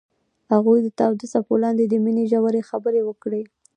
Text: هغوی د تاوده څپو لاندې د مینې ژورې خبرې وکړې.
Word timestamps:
هغوی 0.53 0.79
د 0.83 0.87
تاوده 0.99 1.25
څپو 1.33 1.53
لاندې 1.63 1.83
د 1.87 1.93
مینې 2.03 2.23
ژورې 2.31 2.67
خبرې 2.69 3.01
وکړې. 3.05 3.43